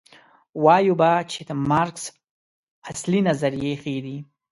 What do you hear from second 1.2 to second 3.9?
چې د مارکس اصلي نظریې